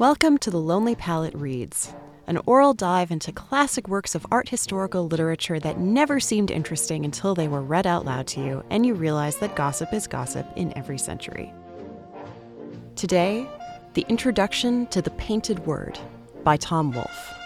Welcome 0.00 0.38
to 0.38 0.50
The 0.50 0.56
Lonely 0.56 0.94
Palette 0.94 1.34
Reads, 1.34 1.92
an 2.26 2.38
oral 2.46 2.72
dive 2.72 3.10
into 3.10 3.32
classic 3.32 3.86
works 3.86 4.14
of 4.14 4.26
art 4.30 4.48
historical 4.48 5.06
literature 5.06 5.60
that 5.60 5.78
never 5.78 6.18
seemed 6.18 6.50
interesting 6.50 7.04
until 7.04 7.34
they 7.34 7.48
were 7.48 7.60
read 7.60 7.86
out 7.86 8.06
loud 8.06 8.26
to 8.28 8.40
you 8.40 8.64
and 8.70 8.86
you 8.86 8.94
realized 8.94 9.40
that 9.40 9.56
gossip 9.56 9.92
is 9.92 10.06
gossip 10.06 10.46
in 10.56 10.72
every 10.74 10.96
century. 10.96 11.52
Today, 12.96 13.46
the 13.92 14.06
introduction 14.08 14.86
to 14.86 15.02
The 15.02 15.10
Painted 15.10 15.66
Word 15.66 15.98
by 16.44 16.56
Tom 16.56 16.92
Wolfe. 16.92 17.39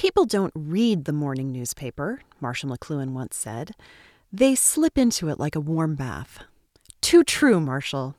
People 0.00 0.24
don't 0.24 0.52
read 0.56 1.04
the 1.04 1.12
morning 1.12 1.52
newspaper, 1.52 2.22
Marshall 2.40 2.70
McLuhan 2.70 3.10
once 3.10 3.36
said. 3.36 3.72
They 4.32 4.54
slip 4.54 4.96
into 4.96 5.28
it 5.28 5.38
like 5.38 5.54
a 5.54 5.60
warm 5.60 5.94
bath. 5.94 6.42
Too 7.02 7.22
true, 7.22 7.60
Marshall. 7.60 8.16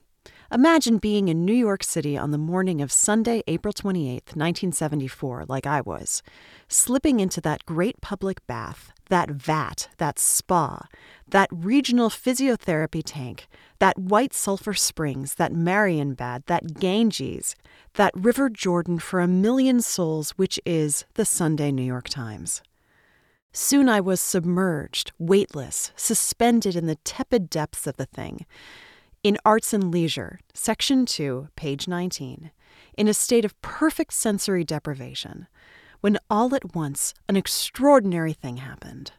Imagine 0.53 0.97
being 0.97 1.29
in 1.29 1.45
New 1.45 1.53
York 1.53 1.81
City 1.81 2.17
on 2.17 2.31
the 2.31 2.37
morning 2.37 2.81
of 2.81 2.91
Sunday, 2.91 3.41
April 3.47 3.71
28, 3.71 4.35
1974, 4.35 5.45
like 5.47 5.65
I 5.65 5.79
was, 5.79 6.21
slipping 6.67 7.21
into 7.21 7.39
that 7.39 7.65
great 7.65 8.01
public 8.01 8.45
bath, 8.47 8.91
that 9.07 9.31
vat, 9.31 9.87
that 9.97 10.19
spa, 10.19 10.87
that 11.25 11.47
regional 11.53 12.09
physiotherapy 12.09 13.01
tank, 13.05 13.47
that 13.79 13.97
White 13.97 14.33
Sulphur 14.33 14.73
Springs, 14.73 15.35
that 15.35 15.53
Marienbad, 15.53 16.47
that 16.47 16.77
Ganges, 16.81 17.55
that 17.93 18.11
River 18.13 18.49
Jordan 18.49 18.99
for 18.99 19.21
a 19.21 19.29
million 19.29 19.79
souls, 19.79 20.31
which 20.31 20.59
is 20.65 21.05
the 21.13 21.23
Sunday 21.23 21.71
New 21.71 21.81
York 21.81 22.09
Times. 22.09 22.61
Soon 23.53 23.87
I 23.87 24.01
was 24.01 24.19
submerged, 24.19 25.13
weightless, 25.17 25.93
suspended 25.95 26.75
in 26.75 26.87
the 26.87 26.97
tepid 27.05 27.49
depths 27.49 27.87
of 27.87 27.95
the 27.95 28.05
thing 28.05 28.45
in 29.23 29.37
Arts 29.45 29.71
and 29.71 29.91
Leisure, 29.91 30.39
Section 30.53 31.05
2, 31.05 31.49
page 31.55 31.87
19, 31.87 32.51
in 32.97 33.07
a 33.07 33.13
state 33.13 33.45
of 33.45 33.59
perfect 33.61 34.13
sensory 34.13 34.63
deprivation, 34.63 35.47
when 35.99 36.17
all 36.29 36.55
at 36.55 36.75
once 36.75 37.13
an 37.29 37.37
extraordinary 37.37 38.33
thing 38.33 38.57
happened. 38.57 39.11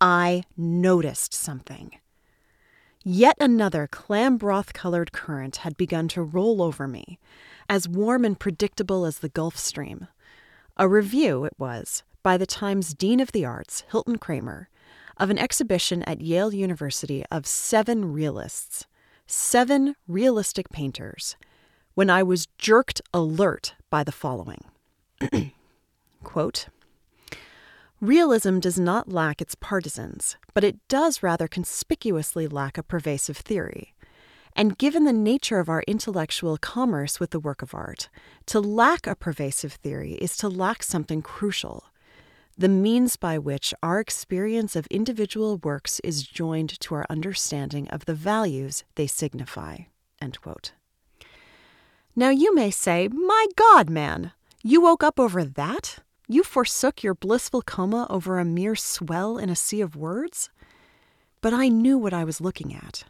I 0.00 0.44
noticed 0.56 1.34
something. 1.34 1.92
Yet 3.02 3.36
another 3.40 3.88
clam 3.90 4.36
broth 4.36 4.72
colored 4.72 5.12
current 5.12 5.56
had 5.56 5.76
begun 5.76 6.06
to 6.08 6.22
roll 6.22 6.62
over 6.62 6.86
me, 6.86 7.18
as 7.68 7.88
warm 7.88 8.24
and 8.24 8.38
predictable 8.38 9.04
as 9.04 9.18
the 9.18 9.28
Gulf 9.28 9.56
Stream. 9.56 10.06
A 10.76 10.88
review, 10.88 11.44
it 11.44 11.54
was, 11.58 12.04
by 12.22 12.36
the 12.36 12.46
Times 12.46 12.94
Dean 12.94 13.18
of 13.18 13.32
the 13.32 13.44
Arts, 13.44 13.82
Hilton 13.90 14.18
Kramer, 14.18 14.68
of 15.16 15.30
an 15.30 15.38
exhibition 15.38 16.02
at 16.04 16.20
Yale 16.20 16.54
University 16.54 17.24
of 17.30 17.46
seven 17.46 18.12
realists 18.12 18.86
seven 19.26 19.94
realistic 20.06 20.70
painters 20.70 21.36
when 21.94 22.10
I 22.10 22.22
was 22.22 22.48
jerked 22.58 23.00
alert 23.12 23.74
by 23.90 24.04
the 24.04 24.12
following 24.12 24.64
Quote, 26.22 26.68
Realism 28.00 28.58
does 28.58 28.78
not 28.78 29.08
lack 29.10 29.40
its 29.40 29.54
partisans, 29.54 30.36
but 30.52 30.62
it 30.62 30.86
does 30.88 31.22
rather 31.22 31.48
conspicuously 31.48 32.46
lack 32.46 32.76
a 32.76 32.82
pervasive 32.82 33.38
theory. 33.38 33.94
And 34.54 34.76
given 34.76 35.04
the 35.04 35.12
nature 35.12 35.58
of 35.58 35.70
our 35.70 35.82
intellectual 35.86 36.58
commerce 36.58 37.18
with 37.18 37.30
the 37.30 37.40
work 37.40 37.62
of 37.62 37.74
art, 37.74 38.10
to 38.46 38.60
lack 38.60 39.06
a 39.06 39.14
pervasive 39.14 39.74
theory 39.74 40.12
is 40.14 40.36
to 40.38 40.48
lack 40.48 40.82
something 40.82 41.22
crucial 41.22 41.84
the 42.58 42.68
means 42.68 43.16
by 43.16 43.38
which 43.38 43.74
our 43.82 44.00
experience 44.00 44.76
of 44.76 44.86
individual 44.86 45.58
works 45.58 46.00
is 46.00 46.22
joined 46.22 46.80
to 46.80 46.94
our 46.94 47.06
understanding 47.10 47.86
of 47.88 48.06
the 48.06 48.14
values 48.14 48.84
they 48.94 49.06
signify. 49.06 49.76
Now 52.14 52.30
you 52.30 52.54
may 52.54 52.70
say, 52.70 53.08
My 53.08 53.46
God, 53.56 53.90
man, 53.90 54.32
you 54.62 54.80
woke 54.80 55.04
up 55.04 55.20
over 55.20 55.44
that? 55.44 55.98
You 56.28 56.42
forsook 56.42 57.02
your 57.02 57.14
blissful 57.14 57.62
coma 57.62 58.06
over 58.08 58.38
a 58.38 58.44
mere 58.44 58.74
swell 58.74 59.36
in 59.36 59.50
a 59.50 59.56
sea 59.56 59.82
of 59.82 59.94
words? 59.94 60.50
But 61.42 61.52
I 61.52 61.68
knew 61.68 61.98
what 61.98 62.14
I 62.14 62.24
was 62.24 62.40
looking 62.40 62.74
at. 62.74 63.04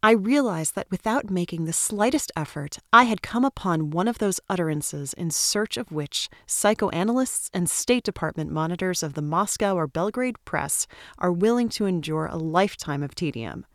I 0.00 0.12
realized 0.12 0.76
that 0.76 0.90
without 0.92 1.28
making 1.28 1.64
the 1.64 1.72
slightest 1.72 2.30
effort, 2.36 2.78
I 2.92 3.02
had 3.02 3.20
come 3.20 3.44
upon 3.44 3.90
one 3.90 4.06
of 4.06 4.18
those 4.18 4.38
utterances 4.48 5.12
in 5.12 5.32
search 5.32 5.76
of 5.76 5.90
which 5.90 6.28
psychoanalysts 6.46 7.50
and 7.52 7.68
State 7.68 8.04
Department 8.04 8.52
monitors 8.52 9.02
of 9.02 9.14
the 9.14 9.22
Moscow 9.22 9.74
or 9.74 9.88
Belgrade 9.88 10.36
press 10.44 10.86
are 11.18 11.32
willing 11.32 11.68
to 11.70 11.86
endure 11.86 12.26
a 12.26 12.36
lifetime 12.36 13.02
of 13.02 13.16
tedium. 13.16 13.66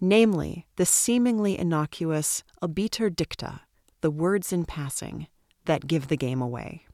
Namely, 0.00 0.66
the 0.74 0.86
seemingly 0.86 1.56
innocuous 1.56 2.42
obiter 2.60 3.08
dicta, 3.08 3.60
the 4.00 4.10
words 4.10 4.52
in 4.52 4.64
passing, 4.64 5.28
that 5.66 5.86
give 5.86 6.08
the 6.08 6.16
game 6.16 6.42
away. 6.42 6.87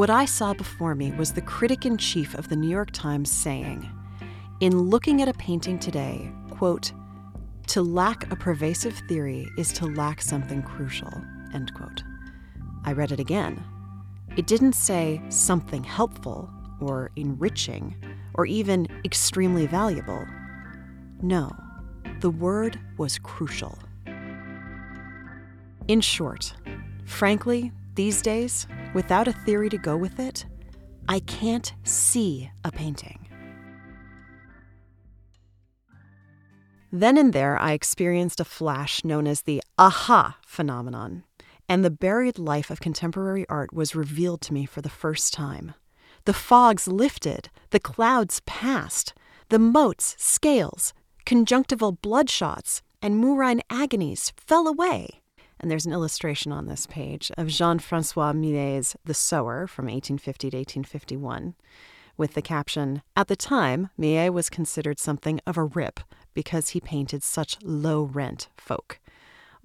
What 0.00 0.08
I 0.08 0.24
saw 0.24 0.54
before 0.54 0.94
me 0.94 1.12
was 1.12 1.34
the 1.34 1.42
critic 1.42 1.84
in 1.84 1.98
chief 1.98 2.32
of 2.32 2.48
the 2.48 2.56
New 2.56 2.70
York 2.70 2.90
Times 2.90 3.30
saying, 3.30 3.86
In 4.60 4.88
looking 4.88 5.20
at 5.20 5.28
a 5.28 5.34
painting 5.34 5.78
today, 5.78 6.32
quote, 6.48 6.90
to 7.66 7.82
lack 7.82 8.32
a 8.32 8.36
pervasive 8.36 8.94
theory 9.10 9.46
is 9.58 9.74
to 9.74 9.84
lack 9.84 10.22
something 10.22 10.62
crucial, 10.62 11.12
end 11.52 11.74
quote. 11.74 12.02
I 12.86 12.92
read 12.92 13.12
it 13.12 13.20
again. 13.20 13.62
It 14.38 14.46
didn't 14.46 14.72
say 14.72 15.20
something 15.28 15.84
helpful 15.84 16.48
or 16.80 17.10
enriching 17.16 17.94
or 18.32 18.46
even 18.46 18.88
extremely 19.04 19.66
valuable. 19.66 20.24
No, 21.20 21.54
the 22.20 22.30
word 22.30 22.80
was 22.96 23.18
crucial. 23.18 23.78
In 25.88 26.00
short, 26.00 26.54
frankly, 27.04 27.70
these 27.96 28.22
days, 28.22 28.66
without 28.94 29.28
a 29.28 29.32
theory 29.32 29.68
to 29.68 29.78
go 29.78 29.96
with 29.96 30.18
it, 30.18 30.46
I 31.08 31.20
can't 31.20 31.72
see 31.84 32.50
a 32.64 32.70
painting. 32.70 33.26
Then 36.92 37.16
and 37.16 37.32
there, 37.32 37.56
I 37.58 37.72
experienced 37.72 38.40
a 38.40 38.44
flash 38.44 39.04
known 39.04 39.26
as 39.26 39.42
the 39.42 39.62
aha 39.78 40.38
phenomenon, 40.44 41.22
and 41.68 41.84
the 41.84 41.90
buried 41.90 42.38
life 42.38 42.70
of 42.70 42.80
contemporary 42.80 43.46
art 43.48 43.72
was 43.72 43.94
revealed 43.94 44.40
to 44.42 44.52
me 44.52 44.66
for 44.66 44.82
the 44.82 44.88
first 44.88 45.32
time. 45.32 45.74
The 46.24 46.32
fogs 46.32 46.88
lifted, 46.88 47.48
the 47.70 47.78
clouds 47.78 48.40
passed, 48.44 49.14
the 49.50 49.58
motes, 49.60 50.16
scales, 50.18 50.92
conjunctival 51.24 51.98
bloodshots, 52.02 52.82
and 53.00 53.22
murine 53.22 53.60
agonies 53.70 54.32
fell 54.36 54.66
away. 54.66 55.20
And 55.60 55.70
there's 55.70 55.84
an 55.84 55.92
illustration 55.92 56.52
on 56.52 56.66
this 56.66 56.86
page 56.86 57.30
of 57.36 57.48
Jean 57.48 57.78
Francois 57.78 58.32
Millet's 58.32 58.96
The 59.04 59.12
Sower 59.12 59.66
from 59.66 59.84
1850 59.84 60.50
to 60.50 60.56
1851, 60.56 61.54
with 62.16 62.32
the 62.32 62.42
caption 62.42 63.02
At 63.14 63.28
the 63.28 63.36
time, 63.36 63.90
Millet 63.98 64.32
was 64.32 64.48
considered 64.48 64.98
something 64.98 65.38
of 65.46 65.58
a 65.58 65.64
rip 65.64 66.00
because 66.32 66.70
he 66.70 66.80
painted 66.80 67.22
such 67.22 67.58
low 67.62 68.04
rent 68.04 68.48
folk. 68.56 68.98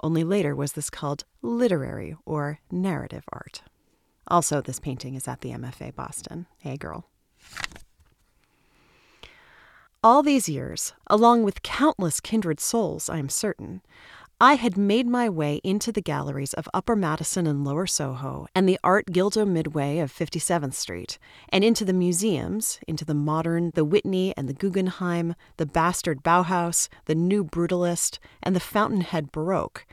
Only 0.04 0.26
later 0.26 0.54
was 0.54 0.74
this 0.74 0.90
called 0.90 1.24
literary 1.42 2.18
or 2.26 2.60
narrative 2.70 3.24
art. 3.32 3.62
Also, 4.28 4.60
this 4.60 4.82
painting 4.82 5.16
is 5.16 5.30
at 5.30 5.42
the 5.42 5.52
MFA 5.52 5.96
Boston. 5.96 6.48
Hey, 6.58 6.76
girl. 6.76 7.06
All 10.04 10.22
these 10.22 10.50
years, 10.50 10.94
along 11.08 11.44
with 11.44 11.64
countless 11.64 12.20
kindred 12.20 12.60
souls, 12.60 13.10
I 13.10 13.18
am 13.18 13.30
certain, 13.30 13.82
I 14.42 14.56
had 14.56 14.78
made 14.78 15.08
my 15.08 15.30
way 15.30 15.62
into 15.64 15.94
the 15.94 16.02
galleries 16.02 16.54
of 16.56 16.68
Upper 16.74 16.98
Madison 16.98 17.48
and 17.48 17.64
Lower 17.64 17.88
Soho 17.88 18.48
and 18.54 18.68
the 18.68 18.78
Art 18.84 19.06
Guildo 19.06 19.46
Midway 19.46 20.00
of 20.00 20.12
57th 20.12 20.74
Street, 20.74 21.18
and 21.48 21.64
into 21.64 21.86
the 21.86 21.94
museums, 21.94 22.78
into 22.86 23.06
the 23.06 23.14
modern, 23.14 23.72
the 23.76 23.86
Whitney 23.86 24.34
and 24.36 24.50
the 24.50 24.54
Guggenheim, 24.54 25.36
the 25.56 25.66
bastard 25.66 26.22
Bauhaus, 26.22 26.90
the 27.06 27.16
new 27.16 27.46
Brutalist, 27.46 28.20
and 28.44 28.54
the 28.54 28.60
Fountainhead 28.60 29.32
Baroque, 29.32 29.86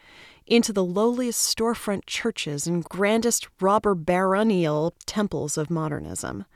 into 0.45 0.73
the 0.73 0.85
lowliest 0.85 1.57
storefront 1.57 2.07
churches 2.07 2.67
and 2.67 2.85
grandest 2.85 3.47
robber 3.61 3.95
baronial 3.95 4.93
temples 5.07 5.57
of 5.57 5.71
modernism. 5.71 6.47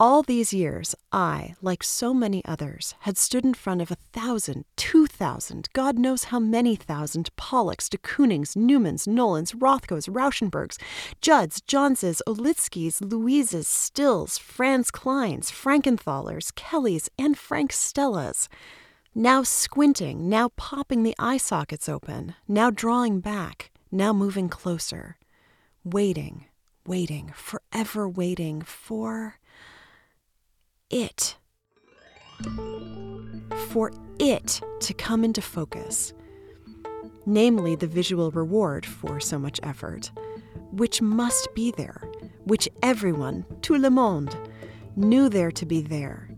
All 0.00 0.24
these 0.24 0.52
years, 0.52 0.96
I, 1.12 1.54
like 1.62 1.84
so 1.84 2.12
many 2.12 2.44
others, 2.44 2.96
had 3.00 3.16
stood 3.16 3.44
in 3.44 3.54
front 3.54 3.80
of 3.80 3.92
a 3.92 3.96
thousand, 4.12 4.64
two 4.74 5.06
thousand, 5.06 5.68
God 5.72 6.00
knows 6.00 6.24
how 6.24 6.40
many 6.40 6.74
thousand 6.74 7.30
Pollocks, 7.36 7.88
de 7.88 7.98
Koonings, 7.98 8.56
Newmans, 8.56 9.06
Nolands, 9.06 9.52
Rothkos, 9.52 10.08
Rauschenbergs, 10.08 10.78
Judds, 11.20 11.60
Johnses, 11.60 12.20
Olitskis, 12.26 13.00
Louises, 13.08 13.68
Stills, 13.68 14.36
Franz 14.36 14.90
Klines, 14.90 15.52
Frankenthalers, 15.52 16.52
Kellys, 16.56 17.08
and 17.16 17.38
Frank 17.38 17.70
Stellas. 17.70 18.48
Now 19.14 19.44
squinting, 19.44 20.28
now 20.28 20.48
popping 20.56 21.04
the 21.04 21.14
eye 21.20 21.36
sockets 21.36 21.88
open, 21.88 22.34
now 22.48 22.68
drawing 22.68 23.20
back, 23.20 23.70
now 23.92 24.12
moving 24.12 24.48
closer. 24.48 25.18
Waiting, 25.84 26.46
waiting, 26.84 27.32
forever 27.36 28.08
waiting 28.08 28.60
for 28.60 29.38
it. 30.90 31.36
For 33.68 33.92
it 34.18 34.60
to 34.80 34.94
come 34.94 35.24
into 35.24 35.42
focus. 35.42 36.12
Namely, 37.26 37.74
the 37.74 37.86
visual 37.86 38.30
reward 38.30 38.84
for 38.84 39.18
so 39.18 39.38
much 39.38 39.58
effort, 39.62 40.10
which 40.72 41.00
must 41.00 41.48
be 41.54 41.70
there, 41.70 42.02
which 42.44 42.68
everyone, 42.82 43.46
tout 43.62 43.80
le 43.80 43.90
monde, 43.90 44.36
knew 44.96 45.28
there 45.28 45.50
to 45.50 45.64
be 45.64 45.80
there, 45.80 46.28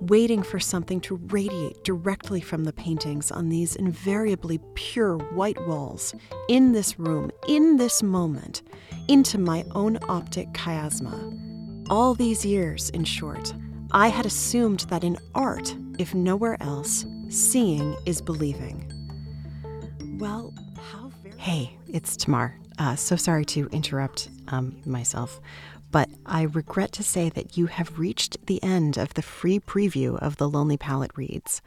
waiting 0.00 0.42
for 0.42 0.60
something 0.60 1.00
to 1.00 1.16
radiate 1.28 1.82
directly 1.84 2.40
from 2.40 2.64
the 2.64 2.72
paintings 2.72 3.30
on 3.30 3.48
these 3.48 3.76
invariably 3.76 4.60
pure 4.74 5.16
white 5.16 5.66
walls, 5.66 6.14
in 6.48 6.72
this 6.72 6.98
room, 6.98 7.30
in 7.48 7.76
this 7.76 8.02
moment, 8.02 8.62
into 9.08 9.38
my 9.38 9.64
own 9.74 9.98
optic 10.08 10.52
chiasma. 10.52 11.43
All 11.90 12.14
these 12.14 12.46
years, 12.46 12.88
in 12.90 13.04
short, 13.04 13.52
I 13.90 14.08
had 14.08 14.24
assumed 14.24 14.80
that 14.88 15.04
in 15.04 15.18
art, 15.34 15.76
if 15.98 16.14
nowhere 16.14 16.56
else, 16.62 17.04
seeing 17.28 17.94
is 18.06 18.22
believing. 18.22 18.90
Well, 20.18 20.54
how 20.90 21.10
very. 21.22 21.36
Hey, 21.38 21.76
it's 21.86 22.16
Tamar. 22.16 22.58
Uh, 22.78 22.96
so 22.96 23.16
sorry 23.16 23.44
to 23.46 23.68
interrupt 23.68 24.30
um, 24.48 24.80
myself, 24.86 25.42
but 25.90 26.08
I 26.24 26.42
regret 26.42 26.90
to 26.92 27.02
say 27.02 27.28
that 27.28 27.58
you 27.58 27.66
have 27.66 27.98
reached 27.98 28.46
the 28.46 28.62
end 28.62 28.96
of 28.96 29.12
the 29.12 29.22
free 29.22 29.60
preview 29.60 30.18
of 30.20 30.38
the 30.38 30.48
Lonely 30.48 30.78
Palette 30.78 31.16
Reads, 31.16 31.60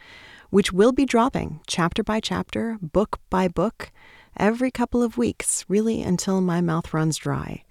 which 0.49 0.73
will 0.73 0.91
be 0.91 1.05
dropping 1.05 1.59
chapter 1.67 2.03
by 2.03 2.19
chapter, 2.19 2.79
book 2.81 3.19
by 3.29 3.47
book, 3.47 3.91
every 4.35 4.71
couple 4.71 5.03
of 5.03 5.17
weeks, 5.17 5.63
really 5.69 6.01
until 6.01 6.41
my 6.41 6.59
mouth 6.59 6.91
runs 6.91 7.17
dry. 7.17 7.63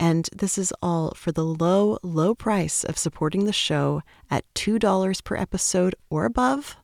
And 0.00 0.28
this 0.34 0.58
is 0.58 0.72
all 0.82 1.12
for 1.16 1.32
the 1.32 1.44
low, 1.44 1.98
low 2.02 2.34
price 2.34 2.84
of 2.84 2.98
supporting 2.98 3.44
the 3.44 3.52
show 3.52 4.02
at 4.30 4.44
$2 4.54 5.24
per 5.24 5.36
episode 5.36 5.94
or 6.08 6.24
above. 6.24 6.76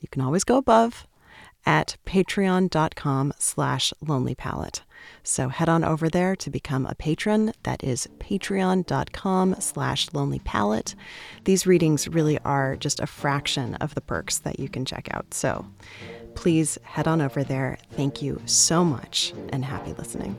You 0.00 0.08
can 0.08 0.22
always 0.22 0.44
go 0.44 0.56
above 0.56 1.06
at 1.66 1.96
patreon.com 2.06 3.32
slash 3.38 3.92
lonelypalette. 4.04 4.80
So 5.22 5.48
head 5.48 5.68
on 5.68 5.84
over 5.84 6.08
there 6.08 6.34
to 6.36 6.50
become 6.50 6.86
a 6.86 6.94
patron. 6.94 7.52
That 7.64 7.84
is 7.84 8.08
patreon.com 8.18 9.56
slash 9.60 10.08
lonelypalette. 10.08 10.94
These 11.44 11.66
readings 11.66 12.08
really 12.08 12.38
are 12.40 12.76
just 12.76 13.00
a 13.00 13.06
fraction 13.06 13.74
of 13.76 13.94
the 13.94 14.00
perks 14.00 14.38
that 14.38 14.58
you 14.58 14.68
can 14.68 14.84
check 14.84 15.08
out. 15.12 15.34
So 15.34 15.66
please 16.34 16.78
head 16.82 17.08
on 17.08 17.20
over 17.20 17.44
there. 17.44 17.78
Thank 17.92 18.22
you 18.22 18.40
so 18.46 18.84
much 18.84 19.32
and 19.50 19.64
happy 19.64 19.92
listening. 19.92 20.36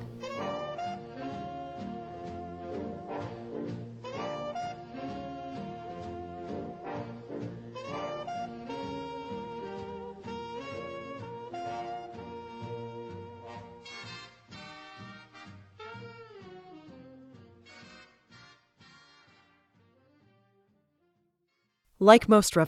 Like 22.02 22.30
most 22.30 22.56
revolutions, 22.56 22.68